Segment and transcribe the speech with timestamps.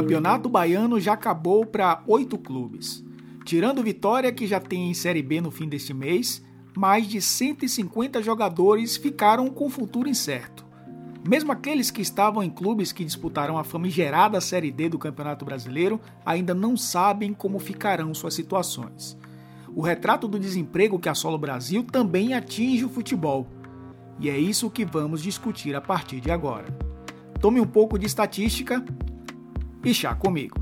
[0.00, 3.04] campeonato baiano já acabou para oito clubes.
[3.44, 6.42] Tirando Vitória, que já tem em Série B no fim deste mês,
[6.74, 10.64] mais de 150 jogadores ficaram com futuro incerto.
[11.28, 16.00] Mesmo aqueles que estavam em clubes que disputaram a famigerada Série D do Campeonato Brasileiro
[16.24, 19.18] ainda não sabem como ficarão suas situações.
[19.76, 23.46] O retrato do desemprego que assola o Brasil também atinge o futebol.
[24.18, 26.74] E é isso que vamos discutir a partir de agora.
[27.38, 28.82] Tome um pouco de estatística
[29.84, 30.58] e chá comigo.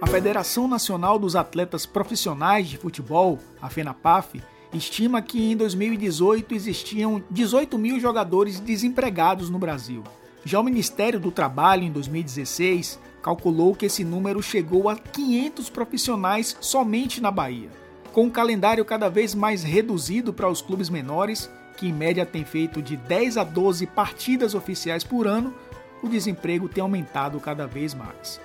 [0.00, 4.42] A Federação Nacional dos Atletas Profissionais de Futebol, a FENAPAF,
[4.76, 10.02] estima que em 2018 existiam 18 mil jogadores desempregados no Brasil.
[10.44, 16.56] Já o Ministério do Trabalho, em 2016, calculou que esse número chegou a 500 profissionais
[16.60, 17.70] somente na Bahia.
[18.12, 22.44] Com um calendário cada vez mais reduzido para os clubes menores, que em média têm
[22.44, 25.54] feito de 10 a 12 partidas oficiais por ano,
[26.02, 28.40] o desemprego tem aumentado cada vez mais.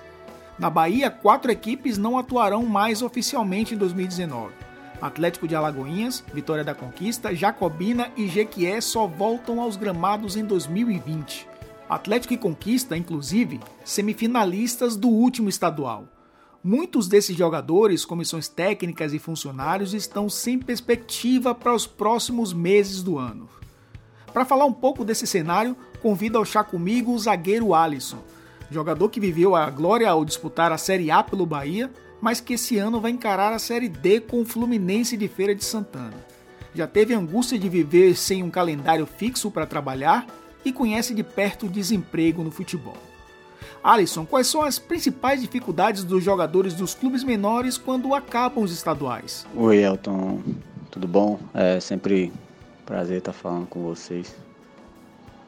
[0.58, 4.69] Na Bahia, quatro equipes não atuarão mais oficialmente em 2019.
[5.00, 11.48] Atlético de Alagoinhas, Vitória da Conquista, Jacobina e Jequié só voltam aos gramados em 2020.
[11.88, 16.04] Atlético e Conquista, inclusive, semifinalistas do último estadual.
[16.62, 23.18] Muitos desses jogadores, comissões técnicas e funcionários estão sem perspectiva para os próximos meses do
[23.18, 23.48] ano.
[24.32, 28.22] Para falar um pouco desse cenário, convido ao chá comigo o zagueiro Alisson,
[28.70, 31.90] jogador que viveu a glória ao disputar a Série A pelo Bahia,
[32.20, 35.64] mas que esse ano vai encarar a Série D com o Fluminense de Feira de
[35.64, 36.16] Santana.
[36.74, 40.26] Já teve angústia de viver sem um calendário fixo para trabalhar
[40.64, 42.96] e conhece de perto o desemprego no futebol.
[43.82, 49.46] Alisson, quais são as principais dificuldades dos jogadores dos clubes menores quando acabam os estaduais?
[49.54, 50.42] Oi, Elton,
[50.90, 51.40] tudo bom?
[51.54, 52.30] É sempre
[52.84, 54.36] prazer estar falando com vocês.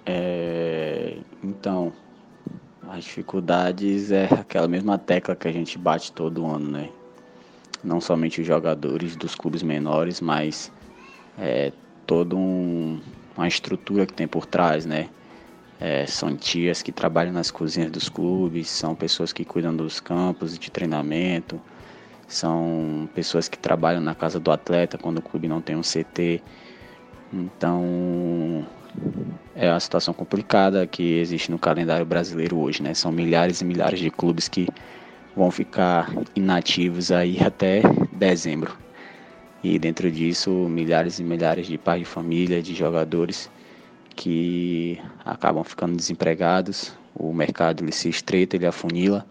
[0.06, 1.18] É...
[1.42, 1.92] Então,
[2.88, 6.88] as dificuldades é aquela mesma tecla que a gente bate todo ano, né?
[7.82, 10.70] Não somente os jogadores dos clubes menores, mas
[11.38, 11.72] é,
[12.06, 13.00] toda um,
[13.36, 15.08] uma estrutura que tem por trás, né?
[15.80, 20.56] É, são tias que trabalham nas cozinhas dos clubes, são pessoas que cuidam dos campos
[20.56, 21.60] de treinamento,
[22.28, 26.40] são pessoas que trabalham na casa do atleta quando o clube não tem um CT.
[27.32, 28.64] Então,
[29.54, 32.94] é uma situação complicada que existe no calendário brasileiro hoje, né?
[32.94, 34.68] São milhares e milhares de clubes que
[35.36, 37.82] vão ficar inativos aí até
[38.12, 38.76] dezembro.
[39.62, 43.50] E dentro disso, milhares e milhares de pais de família, de jogadores
[44.16, 46.92] que acabam ficando desempregados.
[47.14, 49.24] O mercado ele se estreita, ele afunila.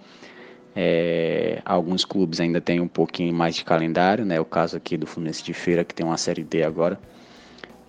[0.74, 4.40] É, alguns clubes ainda têm um pouquinho mais de calendário, né?
[4.40, 6.98] O caso aqui do Fluminense de Feira, que tem uma Série D agora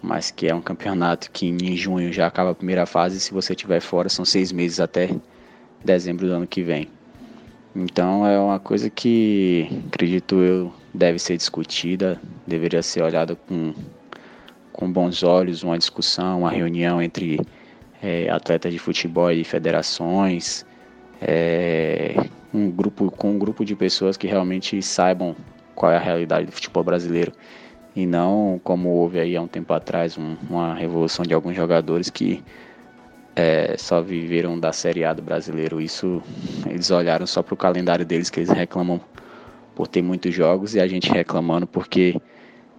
[0.03, 3.33] mas que é um campeonato que em junho já acaba a primeira fase, e se
[3.33, 5.11] você estiver fora são seis meses até
[5.85, 6.89] dezembro do ano que vem.
[7.75, 13.73] Então é uma coisa que acredito eu deve ser discutida, deveria ser olhada com,
[14.73, 17.41] com bons olhos, uma discussão, uma reunião entre
[18.03, 20.67] é, atletas de futebol e federações,
[21.21, 22.17] é,
[22.53, 25.35] um grupo com um grupo de pessoas que realmente saibam
[25.75, 27.33] qual é a realidade do futebol brasileiro
[27.95, 32.09] e não como houve aí há um tempo atrás um, uma revolução de alguns jogadores
[32.11, 32.43] que
[33.35, 35.81] é, só viveram da Série A do brasileiro.
[35.81, 36.23] Isso
[36.67, 39.01] eles olharam só para o calendário deles que eles reclamam
[39.75, 42.21] por ter muitos jogos e a gente reclamando porque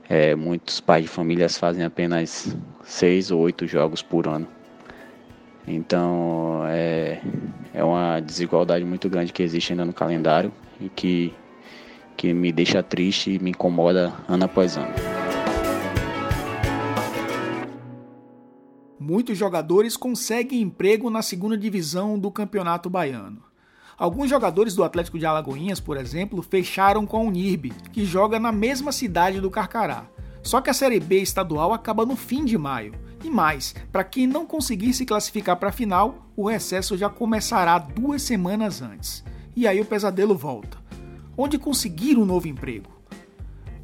[0.10, 4.48] é, muitos pais de famílias fazem apenas seis ou oito jogos por ano.
[5.68, 7.22] Então é,
[7.74, 11.34] é uma desigualdade muito grande que existe ainda no calendário e que
[12.16, 14.94] que me deixa triste e me incomoda ano após ano.
[19.00, 23.44] Muitos jogadores conseguem emprego na segunda divisão do Campeonato Baiano.
[23.98, 28.52] Alguns jogadores do Atlético de Alagoinhas, por exemplo, fecharam com a Unirb, que joga na
[28.52, 30.06] mesma cidade do Carcará.
[30.42, 32.94] Só que a Série B estadual acaba no fim de maio.
[33.24, 37.78] E mais, para quem não conseguir se classificar para a final, o recesso já começará
[37.78, 39.24] duas semanas antes.
[39.56, 40.83] E aí o pesadelo volta
[41.38, 42.92] onde conseguir um novo emprego.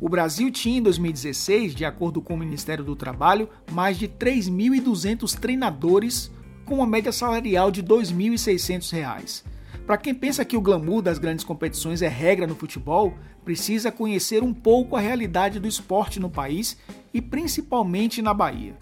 [0.01, 5.37] O Brasil tinha em 2016, de acordo com o Ministério do Trabalho, mais de 3.200
[5.37, 6.31] treinadores
[6.65, 9.43] com uma média salarial de R$ 2.600.
[9.85, 13.13] Para quem pensa que o glamour das grandes competições é regra no futebol,
[13.43, 16.77] precisa conhecer um pouco a realidade do esporte no país
[17.13, 18.77] e principalmente na Bahia.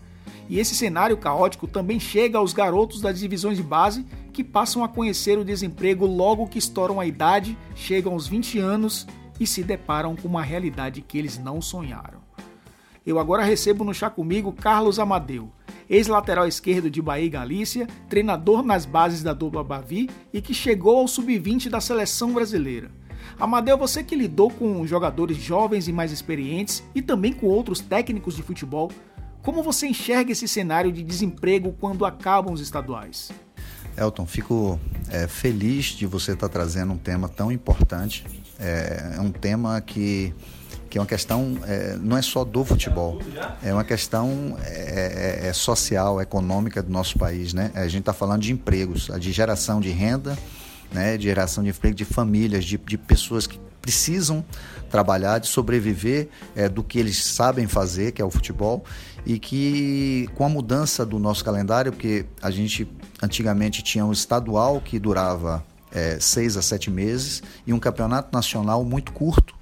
[0.50, 4.88] E esse cenário caótico também chega aos garotos das divisões de base que passam a
[4.88, 9.06] conhecer o desemprego logo que estouram a idade, chegam aos 20 anos
[9.40, 12.20] e se deparam com uma realidade que eles não sonharam.
[13.06, 15.50] Eu agora recebo no chá comigo Carlos Amadeu,
[15.90, 20.98] ex-lateral esquerdo de Bahia e Galícia, treinador nas bases da dupla Bavi e que chegou
[20.98, 22.92] ao sub-20 da seleção brasileira.
[23.40, 28.36] Amadeu, você que lidou com jogadores jovens e mais experientes e também com outros técnicos
[28.36, 28.92] de futebol,
[29.48, 33.32] como você enxerga esse cenário de desemprego quando acabam os estaduais?
[33.98, 34.78] Elton, fico
[35.10, 38.26] é, feliz de você estar trazendo um tema tão importante.
[38.60, 40.34] É, é um tema que,
[40.90, 43.22] que é uma questão, é, não é só do futebol,
[43.64, 47.54] é uma questão é, é, é social, econômica do nosso país.
[47.54, 47.72] Né?
[47.74, 50.38] A gente está falando de empregos, de geração de renda,
[50.92, 53.58] né, de geração de emprego de famílias, de, de pessoas que
[53.88, 54.44] precisam
[54.90, 58.84] trabalhar, de sobreviver é, do que eles sabem fazer, que é o futebol,
[59.26, 62.86] e que com a mudança do nosso calendário, porque a gente
[63.24, 68.84] antigamente tinha um estadual que durava é, seis a sete meses e um campeonato nacional
[68.84, 69.56] muito curto,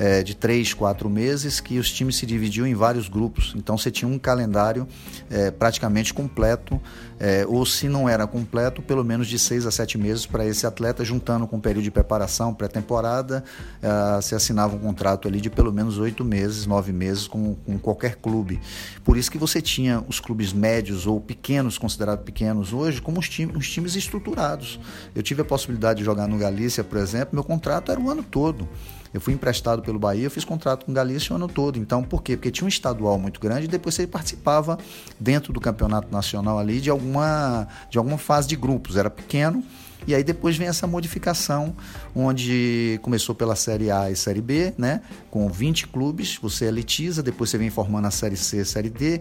[0.00, 3.52] é, de três, quatro meses, que os times se dividiam em vários grupos.
[3.54, 4.88] Então você tinha um calendário
[5.28, 6.80] é, praticamente completo,
[7.18, 10.66] é, ou se não era completo, pelo menos de seis a sete meses para esse
[10.66, 13.44] atleta, juntando com o período de preparação, pré-temporada,
[13.82, 17.78] é, se assinava um contrato ali de pelo menos oito meses, nove meses com, com
[17.78, 18.58] qualquer clube.
[19.04, 23.28] Por isso que você tinha os clubes médios ou pequenos, considerados pequenos hoje, como os,
[23.28, 24.80] time, os times estruturados.
[25.14, 28.22] Eu tive a possibilidade de jogar no Galícia, por exemplo, meu contrato era o ano
[28.22, 28.66] todo.
[29.12, 31.78] Eu fui emprestado pelo Bahia, eu fiz contrato com o Galícia o ano todo.
[31.78, 32.36] Então, por quê?
[32.36, 34.78] Porque tinha um estadual muito grande e depois você participava
[35.18, 38.96] dentro do campeonato nacional ali de alguma, de alguma fase de grupos.
[38.96, 39.64] Era pequeno,
[40.06, 41.74] e aí depois vem essa modificação,
[42.14, 45.02] onde começou pela Série A e Série B, né?
[45.30, 49.20] Com 20 clubes, você elitiza, depois você vem formando a Série C e Série D,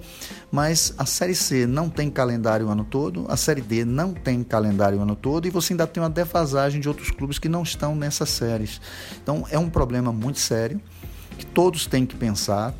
[0.51, 4.43] mas a Série C não tem calendário o ano todo, a Série D não tem
[4.43, 7.63] calendário o ano todo, e você ainda tem uma defasagem de outros clubes que não
[7.63, 8.81] estão nessas séries.
[9.21, 10.81] Então é um problema muito sério
[11.37, 12.73] que todos têm que pensar,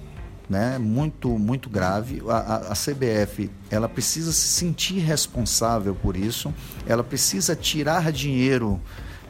[0.50, 2.22] né, muito muito grave.
[2.28, 6.54] A, a, a, CBF ela precisa se sentir responsável por isso.
[6.88, 8.81] Ela precisa tirar dinheiro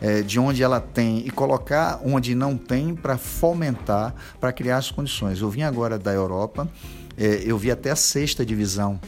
[0.02, 4.90] é, de onde ela tem e colocar onde não tem para fomentar, para criar as
[4.90, 5.42] condições.
[5.42, 6.70] Eu vim agora da Europa,
[7.18, 9.00] é, eu vi até a sexta divisão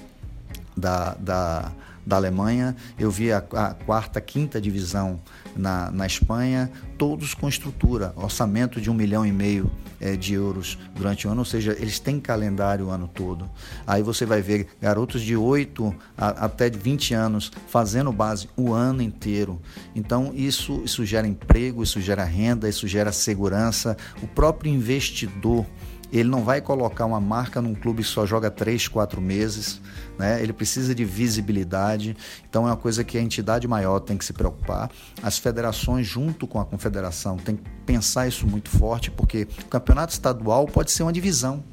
[0.76, 1.72] da, da
[2.06, 5.20] da Alemanha, eu vi a, a quarta, quinta divisão
[5.56, 10.78] na, na Espanha, todos com estrutura, orçamento de um milhão e meio é, de euros
[10.96, 13.50] durante o ano, ou seja, eles têm calendário o ano todo.
[13.86, 19.02] Aí você vai ver garotos de 8 a, até 20 anos fazendo base o ano
[19.02, 19.62] inteiro.
[19.96, 23.96] Então isso, isso gera emprego, isso gera renda, isso gera segurança.
[24.22, 25.66] O próprio investidor
[26.12, 29.80] ele não vai colocar uma marca num clube que só joga três, quatro meses,
[30.20, 30.42] né?
[30.44, 32.18] Ele precisa de visibilidade.
[32.50, 34.92] Então é uma coisa que a entidade maior tem que se preocupar.
[35.24, 40.12] As federações, junto com a confederação, tem que pensar isso muito forte, porque o campeonato
[40.12, 41.64] estadual pode ser uma divisão.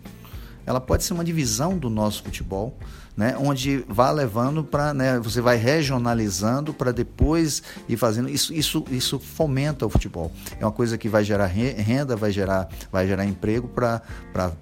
[0.65, 2.77] Ela pode ser uma divisão do nosso futebol
[3.19, 8.85] né, onde vá levando para, né, você vai regionalizando para depois ir fazendo isso, isso,
[8.93, 10.31] isso fomenta o futebol.
[10.61, 14.01] É uma coisa que vai gerar renda, vai gerar, vai gerar emprego para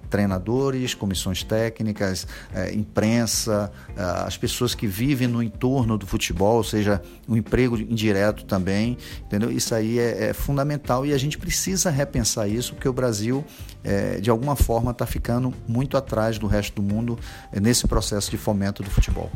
[0.09, 6.63] treinadores, comissões técnicas, é, imprensa, é, as pessoas que vivem no entorno do futebol, ou
[6.63, 9.51] seja, o um emprego indireto também, entendeu?
[9.51, 13.45] Isso aí é, é, fundamental e a gente precisa repensar isso porque o Brasil,
[13.83, 17.19] é, de alguma forma, está ficando muito atrás do resto do mundo
[17.51, 19.29] é, nesse processo de fomento do futebol.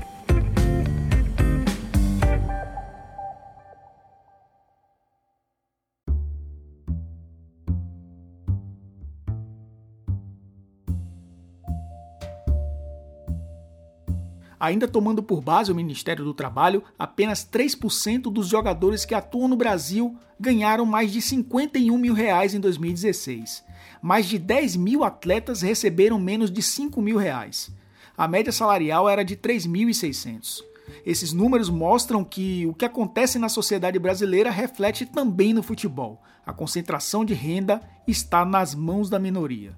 [14.57, 19.57] Ainda tomando por base o Ministério do Trabalho, apenas 3% dos jogadores que atuam no
[19.57, 23.61] Brasil ganharam mais de 51 mil reais em 2016.
[24.01, 27.73] Mais de 10 mil atletas receberam menos de 5 mil reais
[28.21, 30.63] a média salarial era de 3.600.
[31.03, 36.21] Esses números mostram que o que acontece na sociedade brasileira reflete também no futebol.
[36.45, 39.75] A concentração de renda está nas mãos da minoria.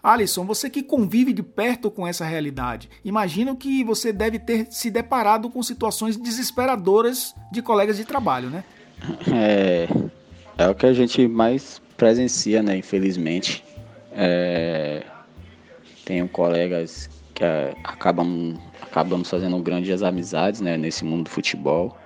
[0.00, 4.88] Alisson, você que convive de perto com essa realidade, imagino que você deve ter se
[4.88, 8.62] deparado com situações desesperadoras de colegas de trabalho, né?
[9.34, 9.88] É,
[10.56, 12.76] é o que a gente mais presencia, né?
[12.76, 13.64] Infelizmente.
[14.12, 15.02] É,
[16.04, 21.96] tenho colegas que é, acabam, acabamos fazendo grandes amizades né, nesse mundo do futebol.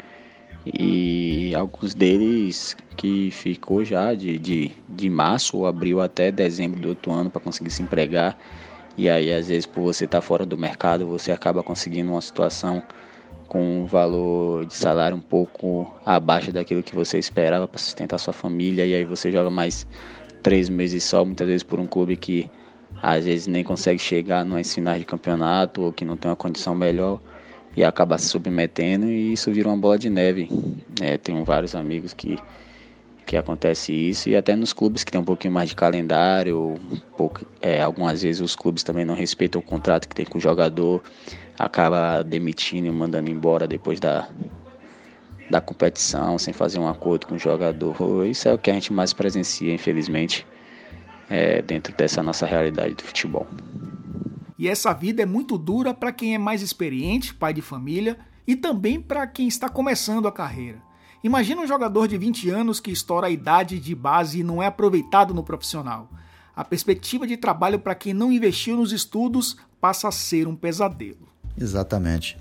[0.64, 6.90] E alguns deles que ficou já de, de, de março ou abril até dezembro do
[6.90, 8.38] outro ano para conseguir se empregar.
[8.96, 12.20] E aí, às vezes, por você estar tá fora do mercado, você acaba conseguindo uma
[12.20, 12.80] situação
[13.48, 18.32] com um valor de salário um pouco abaixo daquilo que você esperava para sustentar sua
[18.32, 18.86] família.
[18.86, 19.84] E aí você joga mais
[20.44, 22.48] três meses só, muitas vezes por um clube que
[23.02, 26.74] às vezes nem consegue chegar no finais de campeonato ou que não tem uma condição
[26.74, 27.20] melhor
[27.76, 30.48] e acaba se submetendo e isso vira uma bola de neve.
[31.00, 32.38] É, tenho vários amigos que
[33.24, 37.00] que acontece isso e até nos clubes que tem um pouquinho mais de calendário, um
[37.16, 40.40] pouco, é, algumas vezes os clubes também não respeitam o contrato que tem com o
[40.40, 41.02] jogador,
[41.58, 44.28] acaba demitindo e mandando embora depois da,
[45.50, 48.26] da competição, sem fazer um acordo com o jogador.
[48.26, 50.46] Isso é o que a gente mais presencia, infelizmente,
[51.28, 53.46] é, dentro dessa nossa realidade do futebol.
[54.58, 58.54] E essa vida é muito dura para quem é mais experiente, pai de família, e
[58.54, 60.78] também para quem está começando a carreira.
[61.22, 64.66] Imagina um jogador de 20 anos que estoura a idade de base e não é
[64.66, 66.08] aproveitado no profissional.
[66.54, 71.28] A perspectiva de trabalho para quem não investiu nos estudos passa a ser um pesadelo.
[71.58, 72.36] Exatamente.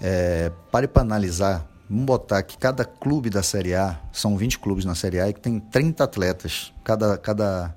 [0.00, 1.66] É, pare para analisar.
[1.88, 5.32] Vamos botar que cada clube da Série A, são 20 clubes na Série A, e
[5.32, 7.76] que tem 30 atletas, cada, cada,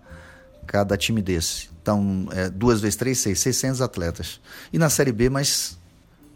[0.68, 1.70] cada time desse.
[1.82, 4.42] Então, é, duas vezes três, seis, 600 atletas.
[4.72, 5.80] E na Série B, mais,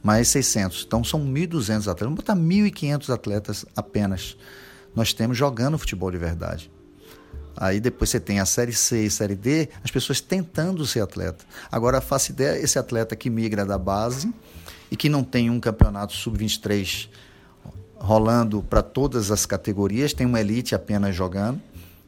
[0.02, 0.86] mais 600.
[0.88, 2.00] Então, são 1.200 atletas.
[2.00, 4.38] Vamos botar 1.500 atletas apenas.
[4.96, 6.72] Nós temos jogando futebol de verdade.
[7.58, 11.44] Aí depois você tem a Série C e Série D, as pessoas tentando ser atleta.
[11.70, 14.34] Agora, faça ideia, esse atleta que migra da base
[14.90, 17.10] e que não tem um campeonato sub-23
[17.98, 21.62] rolando para todas as categorias, tem uma elite apenas jogando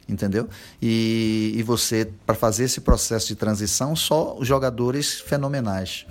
[0.08, 0.48] entendeu?
[0.80, 6.06] E, e você, para fazer esse processo de transição, só jogadores fenomenais.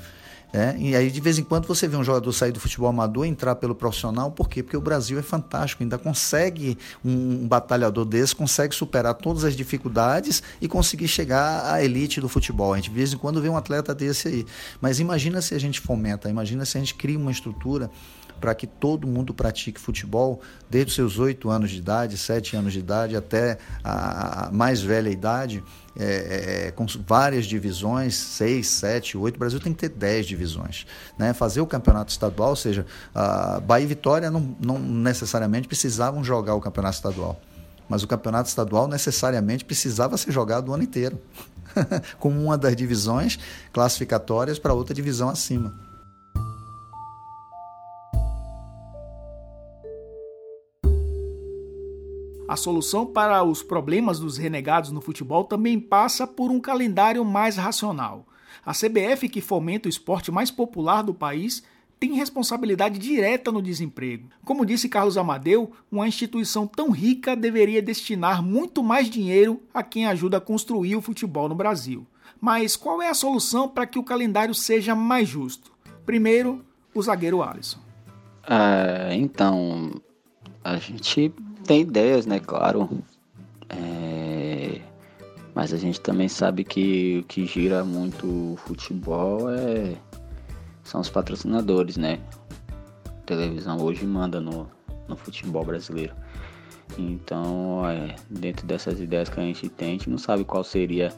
[0.55, 3.25] É, e aí, de vez em quando, você vê um jogador sair do futebol amador
[3.25, 4.29] e entrar pelo profissional.
[4.29, 4.61] Por quê?
[4.61, 5.81] Porque o Brasil é fantástico.
[5.81, 11.83] Ainda consegue, um, um batalhador desse, consegue superar todas as dificuldades e conseguir chegar à
[11.83, 12.71] elite do futebol.
[12.71, 14.45] A gente, de vez em quando, vê um atleta desse aí.
[14.79, 17.89] Mas imagina se a gente fomenta, imagina se a gente cria uma estrutura
[18.43, 22.73] para que todo mundo pratique futebol desde os seus oito anos de idade, sete anos
[22.73, 25.63] de idade, até a, mais velha idade,
[25.97, 29.37] é, é, com várias divisões, seis, sete, oito.
[29.37, 30.85] O Brasil tem que ter dez divisões.
[31.17, 31.31] Né?
[31.31, 32.85] Fazer o campeonato estadual, ou seja,
[33.65, 37.39] Bahia e Vitória não, não necessariamente precisavam jogar o campeonato estadual.
[37.87, 41.17] Mas o campeonato estadual necessariamente precisava ser jogado o ano inteiro,
[42.19, 43.39] com uma das divisões
[43.71, 45.82] classificatórias para outra divisão acima.
[52.53, 57.57] A solução para os problemas dos renegados no futebol também passa por um calendário mais
[57.57, 58.27] racional.
[58.63, 61.63] A CBF, que fomenta o esporte mais popular do país,
[61.99, 64.29] tem responsabilidade direta no desemprego.
[64.45, 70.05] Como disse Carlos Amadeu, uma instituição tão rica deveria destinar muito mais dinheiro a quem
[70.05, 72.05] ajuda a construir o futebol no Brasil.
[72.39, 75.71] Mas qual é a solução para que o calendário seja mais justo?
[76.05, 77.79] Primeiro, o zagueiro Alisson.
[78.43, 79.99] Ah, então,
[80.63, 81.33] a gente
[81.63, 82.39] tem ideias, né?
[82.39, 82.89] Claro.
[83.69, 84.79] É...
[85.55, 89.95] Mas a gente também sabe que o que gira muito o futebol é...
[90.83, 92.19] são os patrocinadores, né?
[93.05, 94.69] A televisão hoje manda no,
[95.07, 96.13] no futebol brasileiro.
[96.97, 101.11] Então, é, dentro dessas ideias que a gente tem, a gente não sabe qual seria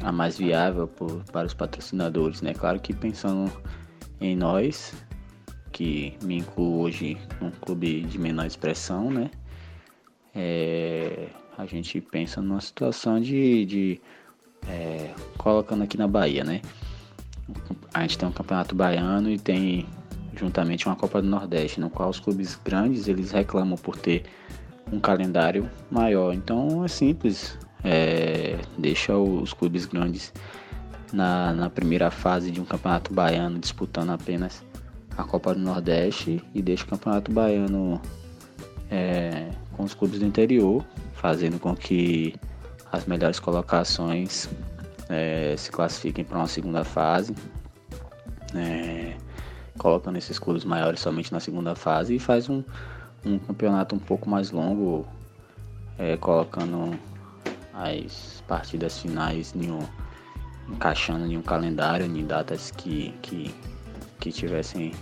[0.00, 2.54] a mais viável por, para os patrocinadores, né?
[2.54, 3.52] Claro que pensando
[4.20, 4.94] em nós,
[5.72, 9.30] que me incluo hoje num clube de menor expressão, né?
[10.34, 14.00] É, a gente pensa numa situação de, de
[14.68, 16.60] é, colocando aqui na Bahia, né?
[17.92, 19.86] A gente tem um campeonato baiano e tem
[20.36, 24.24] juntamente uma Copa do Nordeste, no qual os clubes grandes eles reclamam por ter
[24.90, 26.32] um calendário maior.
[26.32, 30.32] Então é simples, é, deixa os clubes grandes
[31.12, 34.64] na, na primeira fase de um campeonato baiano disputando apenas
[35.16, 38.00] a Copa do Nordeste e deixa o Campeonato Baiano
[38.90, 42.34] é, com os clubes do interior, fazendo com que
[42.90, 44.48] as melhores colocações
[45.08, 47.34] é, se classifiquem para uma segunda fase,
[48.54, 49.16] é,
[49.78, 52.62] colocando esses clubes maiores somente na segunda fase e faz um,
[53.24, 55.06] um campeonato um pouco mais longo,
[55.98, 56.98] é, colocando
[57.72, 59.80] as partidas finais em um,
[60.68, 63.54] encaixando em um calendário, em datas que, que
[64.22, 64.92] que tivessem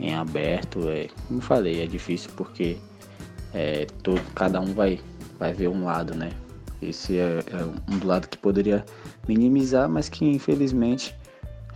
[0.00, 2.76] em aberto, é, como falei, é difícil porque
[3.54, 4.98] é, todo, cada um vai,
[5.38, 6.30] vai ver um lado, né?
[6.82, 8.84] Esse é, é um lado que poderia
[9.28, 11.14] minimizar, mas que infelizmente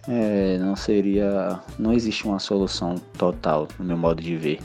[0.09, 4.61] é, não seria, não existe uma solução total no meu modo de ver,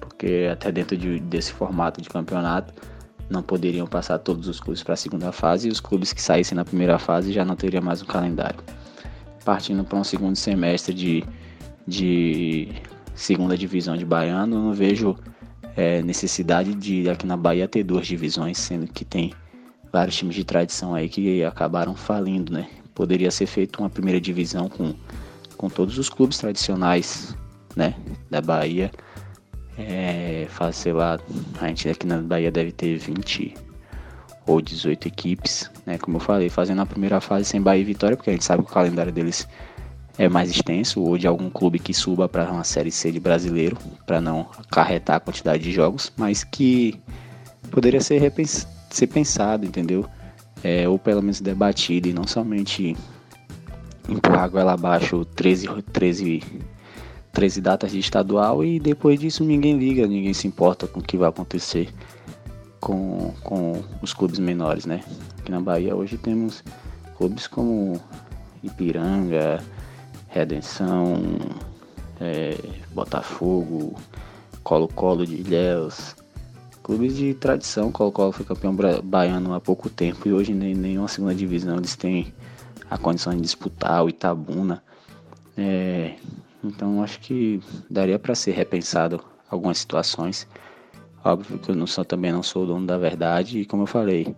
[0.00, 2.74] porque até dentro de, desse formato de campeonato
[3.30, 6.56] não poderiam passar todos os clubes para a segunda fase e os clubes que saíssem
[6.56, 8.60] na primeira fase já não teriam mais um calendário.
[9.48, 11.24] Partindo para um segundo semestre de,
[11.86, 12.68] de
[13.14, 15.16] segunda divisão de baiano, não vejo
[15.74, 19.32] é, necessidade de aqui na Bahia ter duas divisões, sendo que tem
[19.90, 22.68] vários times de tradição aí que acabaram falindo, né?
[22.94, 24.94] Poderia ser feito uma primeira divisão com,
[25.56, 27.34] com todos os clubes tradicionais,
[27.74, 27.94] né,
[28.28, 28.90] da Bahia
[29.78, 31.18] é, sei lá,
[31.58, 33.54] a gente aqui na Bahia deve ter 20
[34.46, 35.96] ou 18 equipes, né?
[35.98, 38.62] Como eu falei, fazendo a primeira fase sem Bahia e Vitória, porque a gente sabe
[38.62, 39.48] que o calendário deles
[40.18, 43.78] é mais extenso, ou de algum clube que suba para uma série C de brasileiro,
[44.06, 47.00] para não acarretar a quantidade de jogos, mas que
[47.70, 48.32] poderia ser,
[48.90, 50.04] ser pensado, entendeu?
[50.62, 52.94] É, ou pelo menos debatido, e não somente
[54.08, 56.42] empurrar a goela abaixo 13, 13
[57.30, 61.16] 13 datas de estadual e depois disso ninguém liga, ninguém se importa com o que
[61.16, 61.88] vai acontecer
[62.80, 65.02] com, com os clubes menores, né?
[65.38, 66.62] Aqui na Bahia hoje temos
[67.16, 68.00] clubes como
[68.62, 69.62] Ipiranga,
[70.28, 71.16] Redenção,
[72.20, 72.56] é,
[72.92, 73.94] Botafogo,
[74.62, 76.14] Colo-Colo de Ilhéus,
[76.82, 77.90] clubes de tradição.
[77.90, 82.32] Colo-Colo foi campeão baiano há pouco tempo e hoje nem nenhuma segunda divisão eles têm
[82.90, 84.82] a condição de disputar o Itabuna.
[85.56, 86.14] É,
[86.62, 89.20] então acho que daria para ser repensado
[89.50, 90.46] algumas situações.
[91.24, 93.86] Óbvio que eu não sou, também não sou o dono da verdade e como eu
[93.86, 94.34] falei,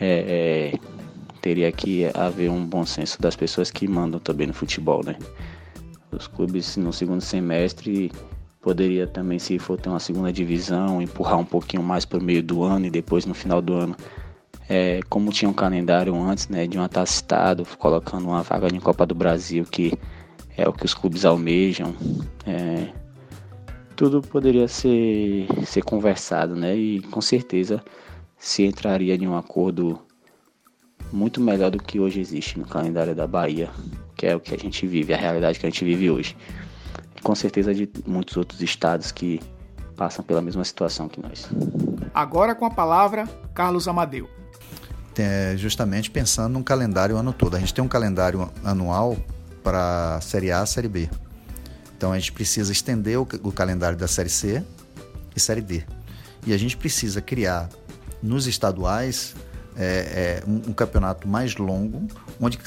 [0.00, 0.78] é, é,
[1.40, 5.16] teria que haver um bom senso das pessoas que mandam também no futebol, né?
[6.10, 8.12] Os clubes no segundo semestre
[8.60, 12.42] poderia também, se for ter uma segunda divisão, empurrar um pouquinho mais para o meio
[12.42, 13.96] do ano e depois no final do ano,
[14.68, 19.04] é, como tinha um calendário antes, né, de um atestado, colocando uma vaga de Copa
[19.04, 19.92] do Brasil que
[20.56, 21.94] é o que os clubes almejam.
[22.46, 22.88] É,
[23.96, 26.76] tudo poderia ser, ser conversado, né?
[26.76, 27.82] E com certeza
[28.38, 30.00] se entraria em um acordo
[31.12, 33.70] muito melhor do que hoje existe no calendário da Bahia,
[34.16, 36.36] que é o que a gente vive, a realidade que a gente vive hoje.
[37.16, 39.40] E com certeza de muitos outros estados que
[39.96, 41.48] passam pela mesma situação que nós.
[42.14, 44.28] Agora com a palavra, Carlos Amadeu.
[45.16, 47.54] É, justamente pensando num calendário o ano todo.
[47.54, 49.16] A gente tem um calendário anual
[49.62, 51.08] para a Série A, Série B.
[52.02, 54.60] Então a gente precisa estender o, o calendário da Série C
[55.36, 55.84] e Série D.
[56.44, 57.68] E a gente precisa criar
[58.20, 59.36] nos estaduais
[59.76, 62.08] é, é, um, um, campeonato mais longo,
[62.40, 62.58] onde,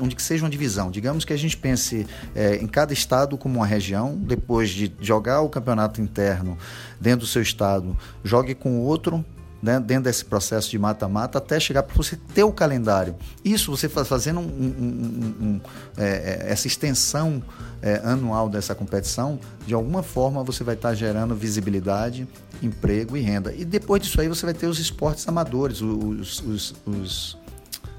[0.00, 0.88] onde que seja uma divisão.
[0.88, 5.40] Digamos que a gente pense é, em cada estado como uma região, depois de jogar
[5.40, 6.56] o campeonato interno
[7.00, 9.24] dentro do seu estado, jogue com outro
[9.62, 13.16] né, dentro desse processo de mata-mata até chegar para você ter o calendário.
[13.44, 15.60] Isso você fazendo um, um, um,
[15.96, 17.42] é, é, essa extensão
[17.82, 22.28] é, anual dessa competição, de alguma forma você vai estar gerando visibilidade,
[22.62, 23.52] emprego e renda.
[23.54, 27.38] E depois disso aí você vai ter os esportes amadores, os, os, os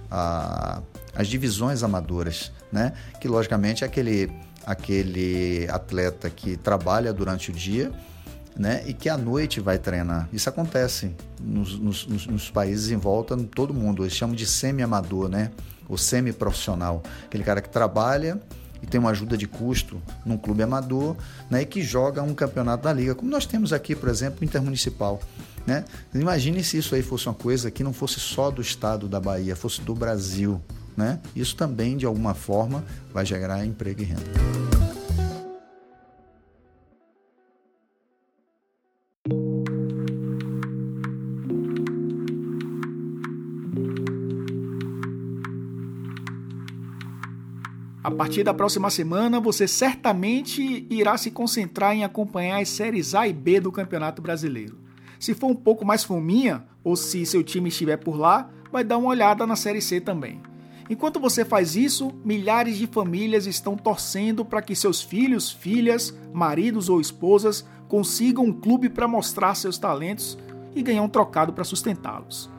[0.10, 0.82] a,
[1.16, 2.94] as divisões amadoras, né?
[3.20, 4.32] que logicamente é aquele,
[4.66, 7.92] aquele atleta que trabalha durante o dia
[8.58, 8.84] né?
[8.86, 10.28] E que à noite vai treinar.
[10.34, 14.04] Isso acontece nos, nos, nos países em volta, em todo mundo.
[14.04, 15.52] Eles chamam de semi-amador, né?
[15.88, 17.04] Ou semi-profissional.
[17.26, 18.42] Aquele cara que trabalha
[18.82, 21.16] e tem uma ajuda de custo num clube amador,
[21.50, 21.62] né?
[21.62, 25.20] E que joga um campeonato da liga, como nós temos aqui, por exemplo, o intermunicipal.
[25.66, 25.84] Né?
[26.16, 29.54] Imagine se isso aí fosse uma coisa que não fosse só do estado da Bahia,
[29.54, 30.62] fosse do Brasil.
[30.96, 31.20] Né?
[31.36, 34.57] Isso também, de alguma forma, vai gerar emprego e renda.
[48.28, 53.32] Partir da próxima semana, você certamente irá se concentrar em acompanhar as séries A e
[53.32, 54.78] B do Campeonato Brasileiro.
[55.18, 58.98] Se for um pouco mais fominha, ou se seu time estiver por lá, vai dar
[58.98, 60.42] uma olhada na Série C também.
[60.90, 66.90] Enquanto você faz isso, milhares de famílias estão torcendo para que seus filhos, filhas, maridos
[66.90, 70.38] ou esposas consigam um clube para mostrar seus talentos
[70.76, 72.50] e ganhar um trocado para sustentá-los.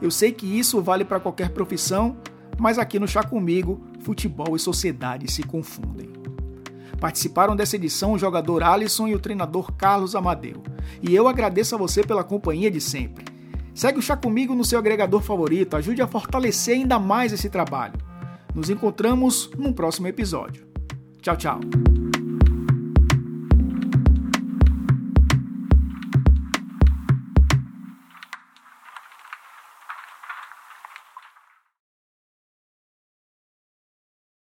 [0.00, 2.16] Eu sei que isso vale para qualquer profissão,
[2.58, 6.10] mas aqui no Chá Comigo, futebol e sociedade se confundem.
[7.00, 10.62] Participaram dessa edição o jogador Alisson e o treinador Carlos Amadeu.
[11.02, 13.24] E eu agradeço a você pela companhia de sempre.
[13.74, 17.94] Segue o Chá Comigo no seu agregador favorito, ajude a fortalecer ainda mais esse trabalho.
[18.54, 20.66] Nos encontramos num próximo episódio.
[21.20, 21.91] Tchau, tchau.